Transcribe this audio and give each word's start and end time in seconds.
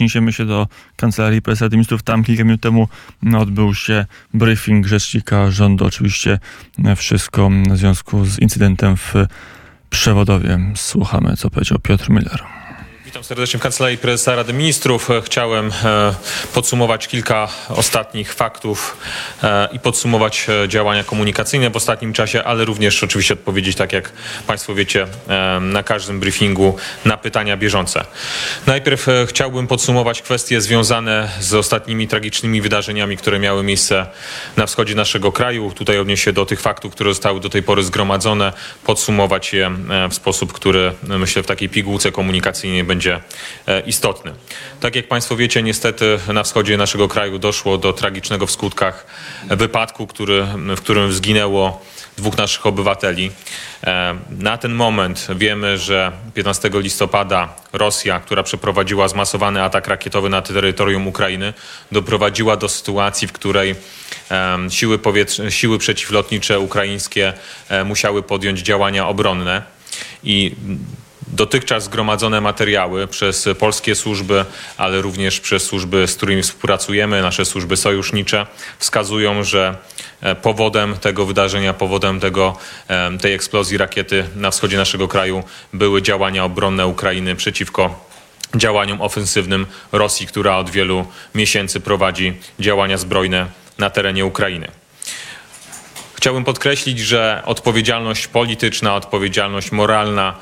przeniesiemy 0.00 0.32
się 0.32 0.46
do 0.46 0.68
Kancelarii 0.96 1.42
Prezesa 1.42 1.68
Ministrów. 1.72 2.02
Tam 2.02 2.24
kilka 2.24 2.44
minut 2.44 2.60
temu 2.60 2.88
odbył 3.38 3.74
się 3.74 4.06
briefing 4.34 4.86
rzecznika 4.86 5.50
rządu. 5.50 5.84
Oczywiście 5.84 6.38
wszystko 6.96 7.50
w 7.70 7.76
związku 7.76 8.24
z 8.24 8.38
incydentem 8.38 8.96
w 8.96 9.14
Przewodowie. 9.90 10.58
Słuchamy, 10.74 11.36
co 11.36 11.50
powiedział 11.50 11.78
Piotr 11.78 12.10
Miller. 12.10 12.59
Witam 13.10 13.24
serdecznie 13.24 13.58
w 13.58 13.62
Kancelarii 13.62 13.98
Prezesa 13.98 14.36
Rady 14.36 14.52
Ministrów. 14.52 15.08
Chciałem 15.24 15.72
e, 15.84 16.14
podsumować 16.54 17.08
kilka 17.08 17.48
ostatnich 17.68 18.34
faktów 18.34 18.96
e, 19.42 19.68
i 19.72 19.78
podsumować 19.78 20.46
e, 20.48 20.68
działania 20.68 21.04
komunikacyjne 21.04 21.70
w 21.70 21.76
ostatnim 21.76 22.12
czasie, 22.12 22.44
ale 22.44 22.64
również 22.64 23.04
oczywiście 23.04 23.34
odpowiedzieć, 23.34 23.76
tak 23.76 23.92
jak 23.92 24.12
Państwo 24.46 24.74
wiecie, 24.74 25.06
na 25.60 25.82
każdym 25.82 26.20
briefingu 26.20 26.76
na 27.04 27.16
pytania 27.16 27.56
bieżące. 27.56 28.04
Najpierw 28.66 29.06
chciałbym 29.26 29.66
podsumować 29.66 30.22
kwestie 30.22 30.60
związane 30.60 31.28
z 31.40 31.54
ostatnimi 31.54 32.08
tragicznymi 32.08 32.62
wydarzeniami, 32.62 33.16
które 33.16 33.38
miały 33.38 33.62
miejsce 33.62 34.06
na 34.56 34.66
wschodzie 34.66 34.94
naszego 34.94 35.32
kraju. 35.32 35.72
Tutaj 35.74 35.98
odnieść 35.98 36.24
się 36.24 36.32
do 36.32 36.46
tych 36.46 36.60
faktów, 36.60 36.92
które 36.92 37.10
zostały 37.10 37.40
do 37.40 37.48
tej 37.48 37.62
pory 37.62 37.82
zgromadzone, 37.82 38.52
podsumować 38.84 39.52
je 39.52 39.70
w 40.10 40.14
sposób, 40.14 40.52
który 40.52 40.92
myślę 41.02 41.42
w 41.42 41.46
takiej 41.46 41.68
pigułce 41.68 42.12
komunikacyjnej 42.12 42.84
będzie 42.84 42.99
będzie 43.00 43.20
e, 43.66 43.80
istotny. 43.80 44.32
Tak 44.80 44.96
jak 44.96 45.08
Państwo 45.08 45.36
wiecie, 45.36 45.62
niestety 45.62 46.18
na 46.32 46.42
wschodzie 46.42 46.76
naszego 46.76 47.08
kraju 47.08 47.38
doszło 47.38 47.78
do 47.78 47.92
tragicznego 47.92 48.46
w 48.46 48.50
skutkach 48.50 49.06
wypadku, 49.50 50.06
który, 50.06 50.46
w 50.76 50.80
którym 50.80 51.12
zginęło 51.12 51.84
dwóch 52.16 52.36
naszych 52.36 52.66
obywateli. 52.66 53.30
E, 53.84 54.18
na 54.30 54.58
ten 54.58 54.74
moment 54.74 55.26
wiemy, 55.36 55.78
że 55.78 56.12
15 56.34 56.70
listopada 56.72 57.48
Rosja, 57.72 58.20
która 58.20 58.42
przeprowadziła 58.42 59.08
zmasowany 59.08 59.62
atak 59.62 59.88
rakietowy 59.88 60.28
na 60.28 60.42
terytorium 60.42 61.06
Ukrainy, 61.06 61.54
doprowadziła 61.92 62.56
do 62.56 62.68
sytuacji, 62.68 63.28
w 63.28 63.32
której 63.32 63.74
siły, 64.68 64.98
powietrze, 64.98 65.52
siły 65.52 65.78
przeciwlotnicze 65.78 66.60
ukraińskie 66.60 67.32
e, 67.68 67.84
musiały 67.84 68.22
podjąć 68.22 68.60
działania 68.60 69.08
obronne. 69.08 69.62
I 70.24 70.54
dotychczas 71.32 71.84
zgromadzone 71.84 72.40
materiały 72.40 73.06
przez 73.06 73.48
polskie 73.58 73.94
służby, 73.94 74.44
ale 74.76 75.02
również 75.02 75.40
przez 75.40 75.62
służby, 75.62 76.06
z 76.06 76.14
którymi 76.14 76.42
współpracujemy, 76.42 77.22
nasze 77.22 77.44
służby 77.44 77.76
sojusznicze, 77.76 78.46
wskazują, 78.78 79.44
że 79.44 79.76
e, 80.20 80.34
powodem 80.34 80.96
tego 80.96 81.26
wydarzenia, 81.26 81.74
powodem 81.74 82.20
tego, 82.20 82.56
e, 82.88 83.18
tej 83.18 83.34
eksplozji 83.34 83.78
rakiety 83.78 84.24
na 84.36 84.50
wschodzie 84.50 84.76
naszego 84.76 85.08
kraju 85.08 85.42
były 85.72 86.02
działania 86.02 86.44
obronne 86.44 86.86
Ukrainy 86.86 87.36
przeciwko 87.36 88.10
działaniom 88.56 89.00
ofensywnym 89.00 89.66
Rosji, 89.92 90.26
która 90.26 90.56
od 90.56 90.70
wielu 90.70 91.06
miesięcy 91.34 91.80
prowadzi 91.80 92.32
działania 92.60 92.98
zbrojne 92.98 93.46
na 93.78 93.90
terenie 93.90 94.26
Ukrainy. 94.26 94.68
Chciałbym 96.14 96.44
podkreślić, 96.44 96.98
że 96.98 97.42
odpowiedzialność 97.46 98.26
polityczna, 98.26 98.94
odpowiedzialność 98.94 99.72
moralna 99.72 100.34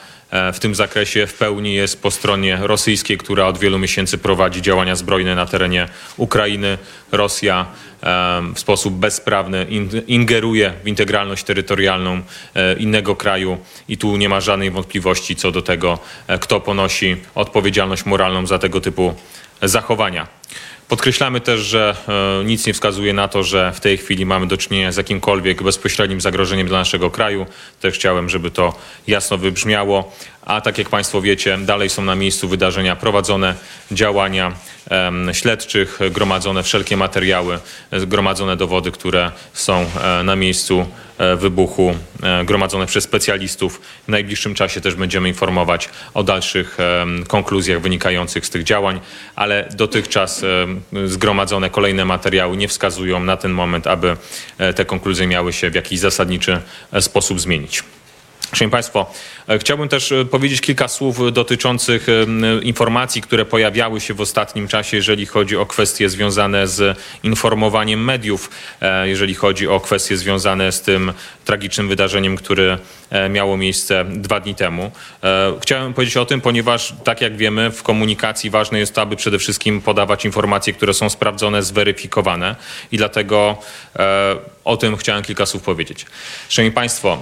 w 0.52 0.58
tym 0.60 0.74
zakresie 0.74 1.26
w 1.26 1.34
pełni 1.34 1.74
jest 1.74 2.02
po 2.02 2.10
stronie 2.10 2.58
rosyjskiej, 2.60 3.18
która 3.18 3.46
od 3.46 3.58
wielu 3.58 3.78
miesięcy 3.78 4.18
prowadzi 4.18 4.62
działania 4.62 4.96
zbrojne 4.96 5.34
na 5.34 5.46
terenie 5.46 5.88
Ukrainy. 6.16 6.78
Rosja 7.12 7.66
e, 8.02 8.42
w 8.54 8.58
sposób 8.58 8.94
bezprawny 8.94 9.66
ingeruje 10.06 10.72
w 10.84 10.88
integralność 10.88 11.44
terytorialną 11.44 12.20
e, 12.54 12.74
innego 12.74 13.16
kraju 13.16 13.58
i 13.88 13.98
tu 13.98 14.16
nie 14.16 14.28
ma 14.28 14.40
żadnej 14.40 14.70
wątpliwości 14.70 15.36
co 15.36 15.50
do 15.52 15.62
tego, 15.62 15.98
kto 16.40 16.60
ponosi 16.60 17.16
odpowiedzialność 17.34 18.04
moralną 18.06 18.46
za 18.46 18.58
tego 18.58 18.80
typu 18.80 19.14
zachowania. 19.62 20.26
Podkreślamy 20.88 21.40
też, 21.40 21.60
że 21.60 21.96
nic 22.44 22.66
nie 22.66 22.72
wskazuje 22.72 23.12
na 23.12 23.28
to, 23.28 23.42
że 23.42 23.72
w 23.72 23.80
tej 23.80 23.98
chwili 23.98 24.26
mamy 24.26 24.46
do 24.46 24.56
czynienia 24.56 24.92
z 24.92 24.96
jakimkolwiek 24.96 25.62
bezpośrednim 25.62 26.20
zagrożeniem 26.20 26.66
dla 26.66 26.78
naszego 26.78 27.10
kraju. 27.10 27.46
Też 27.80 27.94
chciałem, 27.94 28.28
żeby 28.28 28.50
to 28.50 28.74
jasno 29.06 29.38
wybrzmiało. 29.38 30.12
A 30.48 30.60
tak 30.60 30.78
jak 30.78 30.88
Państwo 30.88 31.20
wiecie, 31.20 31.58
dalej 31.58 31.90
są 31.90 32.02
na 32.02 32.14
miejscu 32.14 32.48
wydarzenia 32.48 32.96
prowadzone 32.96 33.54
działania 33.90 34.52
śledczych, 35.32 35.98
gromadzone 36.10 36.62
wszelkie 36.62 36.96
materiały, 36.96 37.58
gromadzone 37.92 38.56
dowody, 38.56 38.90
które 38.90 39.32
są 39.52 39.86
e, 40.02 40.22
na 40.22 40.36
miejscu 40.36 40.86
e, 41.18 41.36
wybuchu, 41.36 41.94
e, 42.22 42.44
gromadzone 42.44 42.86
przez 42.86 43.04
specjalistów. 43.04 43.80
W 44.06 44.08
najbliższym 44.08 44.54
czasie 44.54 44.80
też 44.80 44.94
będziemy 44.94 45.28
informować 45.28 45.88
o 46.14 46.22
dalszych 46.22 46.78
konkluzjach 47.26 47.80
wynikających 47.80 48.46
z 48.46 48.50
tych 48.50 48.64
działań, 48.64 49.00
ale 49.36 49.68
dotychczas 49.74 50.44
zgromadzone 51.04 51.70
kolejne 51.70 52.04
materiały 52.04 52.56
nie 52.56 52.68
wskazują 52.68 53.20
na 53.20 53.36
ten 53.36 53.52
moment, 53.52 53.86
aby 53.86 54.16
te 54.76 54.84
konkluzje 54.84 55.26
miały 55.26 55.52
się 55.52 55.70
w 55.70 55.74
jakiś 55.74 55.98
zasadniczy 55.98 56.60
sposób 57.00 57.40
zmienić. 57.40 57.82
Szanowni 58.52 58.72
Państwo, 58.72 59.10
e, 59.48 59.58
chciałbym 59.58 59.88
też 59.88 60.12
e, 60.12 60.24
powiedzieć 60.24 60.60
kilka 60.60 60.88
słów 60.88 61.32
dotyczących 61.32 62.06
e, 62.08 62.62
informacji, 62.62 63.22
które 63.22 63.44
pojawiały 63.44 64.00
się 64.00 64.14
w 64.14 64.20
ostatnim 64.20 64.68
czasie, 64.68 64.96
jeżeli 64.96 65.26
chodzi 65.26 65.56
o 65.56 65.66
kwestie 65.66 66.08
związane 66.08 66.68
z 66.68 66.98
informowaniem 67.22 68.04
mediów, 68.04 68.50
jeżeli 69.04 69.34
chodzi 69.34 69.68
o 69.68 69.80
kwestie 69.80 70.16
związane 70.16 70.72
z 70.72 70.82
tym 70.82 71.12
tragicznym 71.44 71.88
wydarzeniem, 71.88 72.36
które 72.36 72.78
miało 73.30 73.56
miejsce 73.56 74.04
dwa 74.04 74.40
dni 74.40 74.54
temu. 74.54 74.90
Chciałem 75.62 75.94
powiedzieć 75.94 76.16
o 76.16 76.26
tym, 76.26 76.40
ponieważ 76.40 76.94
tak 77.04 77.20
jak 77.20 77.36
wiemy, 77.36 77.70
w 77.70 77.82
komunikacji 77.82 78.50
ważne 78.50 78.78
jest 78.78 78.94
to, 78.94 79.02
aby 79.02 79.16
przede 79.16 79.38
wszystkim 79.38 79.80
podawać 79.80 80.24
informacje, 80.24 80.72
które 80.72 80.94
są 80.94 81.10
sprawdzone, 81.10 81.62
zweryfikowane 81.62 82.56
i 82.92 82.96
dlatego 82.96 83.58
o 84.68 84.76
tym 84.76 84.96
chciałem 84.96 85.22
kilka 85.22 85.46
słów 85.46 85.62
powiedzieć. 85.62 86.06
Szanowni 86.48 86.74
Państwo, 86.74 87.18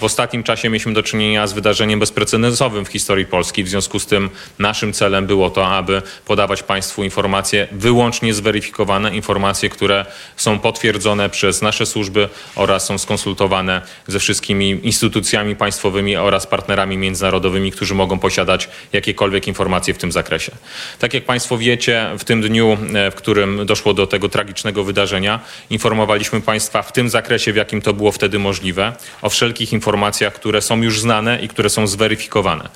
w 0.00 0.04
ostatnim 0.04 0.42
czasie 0.42 0.52
czasie 0.62 0.68
mieliśmy 0.68 0.92
do 0.92 1.02
czynienia 1.02 1.46
z 1.46 1.52
wydarzeniem 1.52 2.00
bezprecedensowym 2.00 2.84
w 2.84 2.88
historii 2.88 3.26
Polski. 3.26 3.64
W 3.64 3.68
związku 3.68 3.98
z 3.98 4.06
tym 4.06 4.30
naszym 4.58 4.92
celem 4.92 5.26
było 5.26 5.50
to, 5.50 5.68
aby 5.68 6.02
podawać 6.26 6.62
Państwu 6.62 7.04
informacje 7.04 7.68
wyłącznie 7.72 8.34
zweryfikowane, 8.34 9.16
informacje, 9.16 9.68
które 9.68 10.06
są 10.36 10.58
potwierdzone 10.58 11.30
przez 11.30 11.62
nasze 11.62 11.86
służby 11.86 12.28
oraz 12.54 12.86
są 12.86 12.98
skonsultowane 12.98 13.82
ze 14.06 14.18
wszystkimi 14.18 14.80
instytucjami 14.82 15.56
państwowymi 15.56 16.16
oraz 16.16 16.46
partnerami 16.46 16.98
międzynarodowymi, 16.98 17.72
którzy 17.72 17.94
mogą 17.94 18.18
posiadać 18.18 18.68
jakiekolwiek 18.92 19.48
informacje 19.48 19.94
w 19.94 19.98
tym 19.98 20.12
zakresie. 20.12 20.52
Tak 20.98 21.14
jak 21.14 21.24
Państwo 21.24 21.58
wiecie, 21.58 22.10
w 22.18 22.24
tym 22.24 22.42
dniu, 22.42 22.78
e, 22.94 23.10
w 23.10 23.14
którym 23.14 23.66
doszło 23.66 23.94
do 23.94 24.06
tego 24.06 24.28
tragicznego 24.28 24.84
wydarzenia, 24.84 25.40
informowaliśmy 25.70 26.40
Państwa 26.40 26.81
w 26.82 26.92
tym 26.92 27.08
zakresie, 27.08 27.52
w 27.52 27.56
jakim 27.56 27.82
to 27.82 27.92
było 27.92 28.12
wtedy 28.12 28.38
możliwe, 28.38 28.92
o 29.22 29.30
wszelkich 29.30 29.72
informacjach, 29.72 30.32
które 30.34 30.62
są 30.62 30.82
już 30.82 31.00
znane 31.00 31.42
i 31.42 31.48
które 31.48 31.70
są 31.70 31.86
zweryfikowane. 31.86 32.68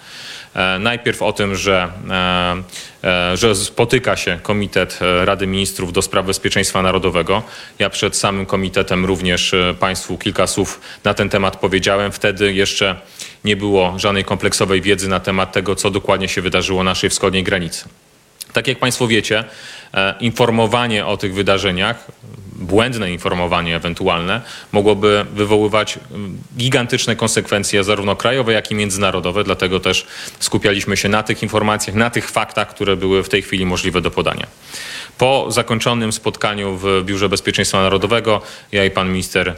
E, 0.56 0.78
najpierw 0.78 1.22
o 1.22 1.32
tym, 1.32 1.56
że, 1.56 1.88
e, 2.10 2.56
e, 3.32 3.36
że 3.36 3.54
spotyka 3.54 4.16
się 4.16 4.38
Komitet 4.42 4.98
Rady 5.24 5.46
Ministrów 5.46 5.92
do 5.92 6.02
spraw 6.02 6.26
bezpieczeństwa 6.26 6.82
narodowego. 6.82 7.42
Ja 7.78 7.90
przed 7.90 8.16
samym 8.16 8.46
komitetem 8.46 9.04
również 9.04 9.54
Państwu 9.80 10.18
kilka 10.18 10.46
słów 10.46 10.80
na 11.04 11.14
ten 11.14 11.28
temat 11.28 11.56
powiedziałem. 11.56 12.12
Wtedy 12.12 12.52
jeszcze 12.52 12.96
nie 13.44 13.56
było 13.56 13.98
żadnej 13.98 14.24
kompleksowej 14.24 14.82
wiedzy 14.82 15.08
na 15.08 15.20
temat 15.20 15.52
tego, 15.52 15.74
co 15.74 15.90
dokładnie 15.90 16.28
się 16.28 16.42
wydarzyło 16.42 16.84
na 16.84 16.90
naszej 16.90 17.10
wschodniej 17.10 17.42
granicy. 17.42 17.84
Tak 18.52 18.68
jak 18.68 18.78
Państwo 18.78 19.06
wiecie, 19.06 19.44
informowanie 20.20 21.06
o 21.06 21.16
tych 21.16 21.34
wydarzeniach 21.34 22.06
błędne 22.58 23.12
informowanie 23.12 23.76
ewentualne 23.76 24.40
mogłoby 24.72 25.26
wywoływać 25.32 25.98
mm, 26.10 26.38
gigantyczne 26.56 27.16
konsekwencje 27.16 27.84
zarówno 27.84 28.16
krajowe, 28.16 28.52
jak 28.52 28.70
i 28.70 28.74
międzynarodowe. 28.74 29.44
Dlatego 29.44 29.80
też 29.80 30.06
skupialiśmy 30.40 30.96
się 30.96 31.08
na 31.08 31.22
tych 31.22 31.42
informacjach, 31.42 31.96
na 31.96 32.10
tych 32.10 32.30
faktach, 32.30 32.68
które 32.68 32.96
były 32.96 33.22
w 33.22 33.28
tej 33.28 33.42
chwili 33.42 33.66
możliwe 33.66 34.00
do 34.00 34.10
podania. 34.10 34.46
Po 35.18 35.46
zakończonym 35.48 36.12
spotkaniu 36.12 36.76
w 36.76 37.02
Biurze 37.04 37.28
Bezpieczeństwa 37.28 37.82
Narodowego, 37.82 38.42
ja 38.72 38.84
i 38.84 38.90
pan 38.90 39.08
minister, 39.08 39.56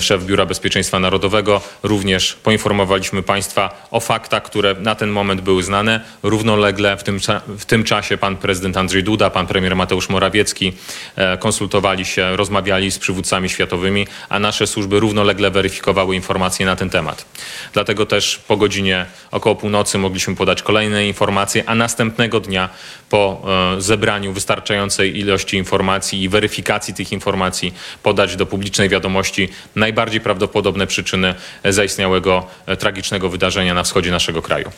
szef 0.00 0.24
Biura 0.24 0.46
Bezpieczeństwa 0.46 0.98
Narodowego, 0.98 1.60
również 1.82 2.32
poinformowaliśmy 2.42 3.22
państwa 3.22 3.86
o 3.90 4.00
faktach, 4.00 4.42
które 4.42 4.74
na 4.74 4.94
ten 4.94 5.10
moment 5.10 5.40
były 5.40 5.62
znane. 5.62 6.00
Równolegle 6.22 6.96
w 6.96 7.02
tym, 7.02 7.18
w 7.58 7.64
tym 7.64 7.84
czasie 7.84 8.16
pan 8.16 8.36
prezydent 8.36 8.76
Andrzej 8.76 9.02
Duda, 9.02 9.30
pan 9.30 9.46
premier 9.46 9.76
Mateusz 9.76 10.08
Morawiecki 10.08 10.72
e, 11.16 11.38
konsultowali 11.38 12.04
się, 12.06 12.36
rozmawiali 12.36 12.90
z 12.90 12.98
przywódcami 12.98 13.48
światowymi, 13.48 14.06
a 14.28 14.38
nasze 14.38 14.66
służby 14.66 15.00
równolegle 15.00 15.50
weryfikowały 15.50 16.14
informacje 16.14 16.66
na 16.66 16.76
ten 16.76 16.90
temat. 16.90 17.24
Dlatego 17.72 18.06
też 18.06 18.40
po 18.48 18.56
godzinie 18.56 19.06
około 19.30 19.54
północy 19.54 19.98
mogliśmy 19.98 20.36
podać 20.36 20.62
kolejne 20.62 21.06
informacje, 21.06 21.64
a 21.66 21.74
następnego 21.74 22.40
dnia 22.40 22.68
po 23.10 23.42
e, 23.76 23.80
zebraniu 23.80 24.32
wystarczającej 24.32 25.18
ilości 25.18 25.56
informacji 25.56 26.22
i 26.22 26.28
weryfikacji 26.28 26.94
tych 26.94 27.12
informacji 27.12 27.74
podać 28.02 28.36
do 28.36 28.46
publicznej 28.46 28.88
wiadomości 28.88 29.48
najbardziej 29.76 30.20
prawdopodobne 30.20 30.86
przyczyny 30.86 31.34
zaistniałego 31.64 32.46
e, 32.66 32.76
tragicznego 32.76 33.28
wydarzenia 33.28 33.74
na 33.74 33.82
wschodzie 33.82 34.10
naszego 34.10 34.42
kraju. 34.42 34.70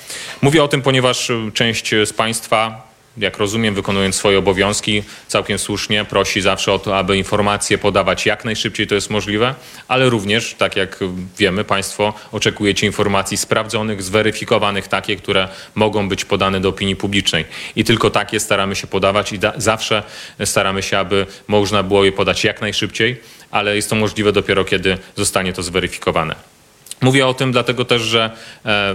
Mówię 0.43 0.63
o 0.63 0.69
tym, 0.69 0.83
ponieważ 0.83 1.33
część 1.55 1.91
z 2.05 2.13
Państwa 2.13 2.88
jak 3.19 3.39
rozumiem, 3.39 3.75
wykonując 3.75 4.17
swoje 4.17 4.39
obowiązki, 4.39 5.03
całkiem 5.29 5.59
słusznie 5.59 6.05
prosi 6.05 6.41
zawsze 6.41 6.73
o 6.73 6.79
to, 6.79 6.99
aby 6.99 7.17
informacje 7.17 7.79
podawać 7.79 8.27
jak 8.27 8.45
najszybciej 8.45 8.87
to 8.87 8.95
jest 8.95 9.11
możliwe, 9.11 9.55
ale 9.89 10.11
również, 10.11 10.55
tak 10.59 10.77
jak 10.77 10.99
wiemy, 11.39 11.65
Państwo 11.65 12.15
oczekujecie 12.33 12.87
informacji 12.87 13.37
sprawdzonych, 13.37 14.03
zweryfikowanych, 14.03 14.89
takie, 14.89 15.17
które 15.17 15.49
mogą 15.75 16.09
być 16.09 16.25
podane 16.25 16.61
do 16.61 16.69
opinii 16.69 16.97
publicznej. 16.97 17.45
I 17.77 17.85
tylko 17.85 18.11
takie 18.11 18.41
staramy 18.41 18.77
się 18.77 18.87
podawać 18.87 19.33
i 19.33 19.39
zawsze 19.57 20.03
staramy 20.45 20.83
się, 20.83 20.99
aby 20.99 21.27
można 21.49 21.83
było 21.83 22.05
je 22.05 22.13
podać 22.13 22.45
jak 22.45 22.61
najszybciej, 22.61 23.21
ale 23.51 23.77
jest 23.77 23.91
to 23.91 23.97
możliwe 23.97 24.33
dopiero, 24.33 24.65
kiedy 24.65 24.99
zostanie 25.17 25.53
to 25.53 25.63
zweryfikowane. 25.63 26.58
Mówię 27.01 27.27
o 27.27 27.35
tym 27.35 27.53
dlatego 27.53 27.85
też, 27.85 28.03
że 28.03 28.25
e, 28.25 28.31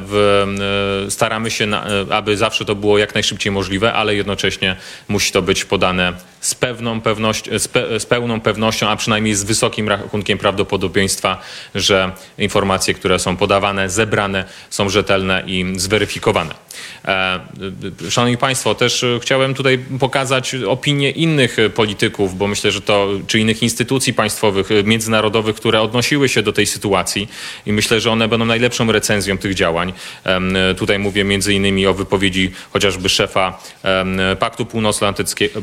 w, 0.06 0.46
e, 1.08 1.12
staramy 1.12 1.52
się, 1.52 1.66
na, 1.66 1.86
e, 1.86 2.06
aby 2.10 2.38
zawsze 2.38 2.66
to 2.66 2.76
było 2.76 2.98
jak 2.98 3.14
najszybciej 3.14 3.52
możliwe, 3.52 3.94
ale 3.94 4.16
jednocześnie 4.16 4.76
musi 5.08 5.32
to 5.32 5.42
być 5.42 5.66
podane 5.66 6.14
z, 6.44 6.56
pewną 6.56 7.02
pewność, 7.02 7.50
z, 7.58 7.68
pe, 7.68 8.00
z 8.00 8.06
pełną 8.06 8.42
pewnością, 8.42 8.90
a 8.90 8.96
przynajmniej 8.96 9.36
z 9.36 9.44
wysokim 9.44 9.90
rachunkiem 9.90 10.38
prawdopodobieństwa, 10.38 11.42
że 11.76 12.12
informacje, 12.38 12.94
które 12.94 13.20
są 13.20 13.38
podawane, 13.38 13.90
zebrane 13.90 14.46
są 14.70 14.90
rzetelne 14.90 15.44
i 15.48 15.74
zweryfikowane. 15.76 16.56
Szanowni 18.10 18.38
Państwo, 18.38 18.76
też 18.76 19.06
chciałem 19.22 19.54
tutaj 19.54 19.80
pokazać 20.00 20.56
opinię 20.56 21.12
innych 21.12 21.58
polityków, 21.76 22.38
bo 22.38 22.48
myślę, 22.48 22.72
że 22.72 22.82
to, 22.82 23.10
czy 23.28 23.40
innych 23.40 23.64
instytucji 23.64 24.14
państwowych, 24.14 24.70
międzynarodowych, 24.84 25.56
które 25.56 25.82
odnosiły 25.82 26.30
się 26.30 26.42
do 26.42 26.54
tej 26.54 26.66
sytuacji 26.66 27.30
i 27.66 27.74
myślę, 27.74 28.02
że 28.02 28.12
one 28.12 28.28
będą 28.28 28.46
najlepszą 28.46 28.92
recenzją 28.92 29.38
tych 29.38 29.54
działań. 29.54 29.94
Tutaj 30.78 31.00
mówię 31.00 31.24
między 31.24 31.54
innymi 31.54 31.88
o 31.88 31.94
wypowiedzi 31.94 32.52
chociażby 32.74 33.10
szefa 33.10 33.60
Paktu 34.40 34.66
Północnoatlantyckiego, 34.66 35.62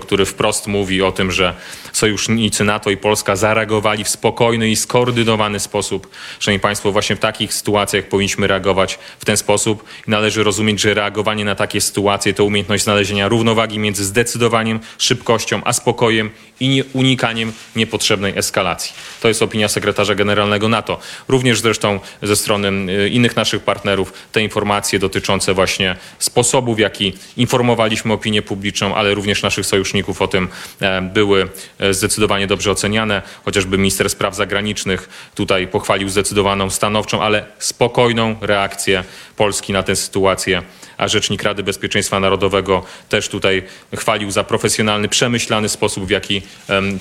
który 0.00 0.26
wprost 0.26 0.66
mówi 0.66 1.02
o 1.02 1.12
tym, 1.12 1.32
że 1.32 1.54
sojusznicy 1.92 2.64
NATO 2.64 2.90
i 2.90 2.96
Polska 2.96 3.36
zareagowali 3.36 4.04
w 4.04 4.08
spokojny 4.08 4.68
i 4.68 4.76
skoordynowany 4.76 5.60
sposób. 5.60 6.10
Szanowni 6.38 6.60
Państwo, 6.60 6.92
właśnie 6.92 7.16
w 7.16 7.18
takich 7.18 7.54
sytuacjach 7.54 8.04
powinniśmy 8.04 8.46
reagować 8.46 8.98
w 9.18 9.24
ten 9.24 9.36
sposób 9.36 9.84
należy 10.06 10.44
rozumieć, 10.44 10.80
że 10.80 10.94
reagowanie 10.94 11.44
na 11.44 11.54
takie 11.54 11.80
sytuacje 11.80 12.34
to 12.34 12.44
umiejętność 12.44 12.84
znalezienia 12.84 13.28
równowagi 13.28 13.78
między 13.78 14.04
zdecydowaniem, 14.04 14.80
szybkością, 14.98 15.60
a 15.64 15.72
spokojem 15.72 16.30
i 16.60 16.68
nie, 16.68 16.84
unikaniem 16.92 17.52
niepotrzebnej 17.76 18.32
eskalacji. 18.36 18.94
To 19.20 19.28
jest 19.28 19.42
opinia 19.42 19.68
sekretarza 19.68 20.14
generalnego 20.14 20.68
NATO. 20.68 20.98
Również 21.28 21.60
zresztą 21.60 22.00
ze 22.22 22.36
strony 22.36 22.92
y, 22.92 23.08
innych 23.08 23.36
naszych 23.36 23.62
partnerów 23.62 24.12
te 24.32 24.42
informacje 24.42 24.98
dotyczące 24.98 25.54
właśnie 25.54 25.96
sposobu, 26.18 26.74
w 26.74 26.78
jaki 26.78 27.12
informowaliśmy 27.36 28.12
opinię 28.12 28.42
publiczną, 28.42 28.94
ale 28.94 29.14
również 29.14 29.42
naszych 29.48 29.66
sojuszników 29.66 30.22
o 30.22 30.28
tym 30.28 30.48
e, 30.80 31.02
były 31.02 31.48
e, 31.78 31.94
zdecydowanie 31.94 32.46
dobrze 32.46 32.70
oceniane. 32.70 33.22
Chociażby 33.44 33.78
minister 33.78 34.10
spraw 34.10 34.34
zagranicznych 34.34 35.08
tutaj 35.34 35.68
pochwalił 35.68 36.08
zdecydowaną, 36.08 36.70
stanowczą, 36.70 37.22
ale 37.22 37.44
spokojną 37.58 38.36
reakcję 38.40 39.04
Polski 39.36 39.72
na 39.72 39.82
tę 39.82 39.96
sytuację 39.96 40.62
a 40.98 41.08
rzecznik 41.08 41.42
Rady 41.42 41.62
Bezpieczeństwa 41.62 42.20
Narodowego 42.20 42.84
też 43.08 43.28
tutaj 43.28 43.62
chwalił 43.96 44.30
za 44.30 44.44
profesjonalny, 44.44 45.08
przemyślany 45.08 45.68
sposób, 45.68 46.06
w 46.06 46.10
jaki 46.10 46.42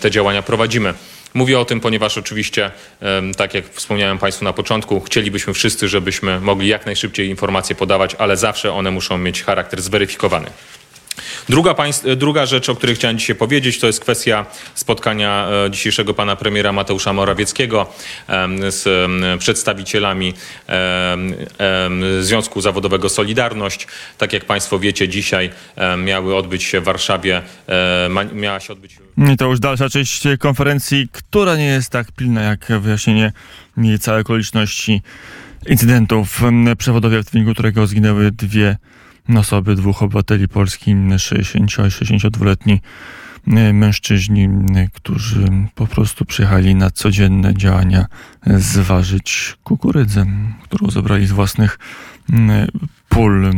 te 0.02 0.12
działania 0.12 0.42
prowadzimy. 0.42 0.94
Mówię 1.34 1.60
o 1.60 1.66
tym, 1.66 1.80
ponieważ 1.80 2.18
oczywiście, 2.18 2.72
tak 3.38 3.54
jak 3.54 3.66
wspomniałem 3.74 4.18
Państwu 4.18 4.46
na 4.46 4.54
początku, 4.54 5.02
chcielibyśmy 5.02 5.54
wszyscy, 5.54 5.88
żebyśmy 5.88 6.40
mogli 6.40 6.68
jak 6.68 6.86
najszybciej 6.86 7.30
informacje 7.30 7.76
podawać, 7.76 8.16
ale 8.16 8.38
zawsze 8.38 8.74
one 8.74 8.92
muszą 8.92 9.18
mieć 9.18 9.44
charakter 9.44 9.82
zweryfikowany. 9.82 10.48
Druga, 11.50 11.76
druga 12.18 12.46
rzecz, 12.46 12.70
o 12.70 12.76
której 12.76 12.96
chciałem 12.96 13.18
dzisiaj 13.18 13.36
powiedzieć, 13.36 13.80
to 13.80 13.88
jest 13.88 14.00
kwestia 14.00 14.46
spotkania 14.76 15.48
e, 15.66 15.72
dzisiejszego 15.72 16.14
pana 16.14 16.36
premiera 16.36 16.72
Mateusza 16.72 17.14
Morawieckiego 17.14 17.94
z 18.70 19.10
przedstawicielami 19.40 20.34
Związku 22.20 22.62
Zawodowego 22.62 23.10
Solidarność. 23.10 23.88
Tak 24.18 24.34
jak 24.34 24.46
państwo 24.46 24.80
wiecie, 24.80 25.10
dzisiaj 25.10 25.50
miały 25.98 26.36
odbyć 26.36 26.64
się 26.64 26.82
w 26.82 26.84
Warszawie, 26.84 27.42
e, 27.70 28.10
miała 28.34 28.60
się 28.60 28.74
odbyć... 28.74 28.98
I 29.34 29.38
to 29.38 29.46
już 29.46 29.60
dalsza 29.60 29.90
część 29.90 30.24
konferencji, 30.40 31.08
która 31.12 31.56
nie 31.56 31.66
jest 31.66 31.90
tak 31.90 32.12
pilna 32.12 32.42
jak 32.42 32.68
wyjaśnienie 32.80 33.32
całej 34.00 34.22
okoliczności 34.22 35.02
incydentów 35.68 36.42
przewodowych, 36.78 37.26
w 37.26 37.32
wyniku 37.32 37.54
którego 37.54 37.88
zginęły 37.88 38.32
dwie 38.32 38.78
osoby, 39.36 39.76
dwóch 39.76 40.04
obywateli 40.04 40.48
Polski, 40.48 40.96
60 41.18 41.70
62-letni 41.72 42.82
e, 43.48 43.74
mężczyźni, 43.74 44.50
którzy 44.94 45.46
po 45.76 45.88
prostu 45.88 46.26
przyjechali 46.26 46.76
na 46.76 46.92
codzienne 46.92 47.54
działania 47.54 48.06
zważyć 48.46 49.58
kukurydzę, 49.64 50.26
którą 50.64 50.92
zebrali 50.92 51.28
z 51.28 51.32
własnych 51.32 51.80
pól 53.10 53.52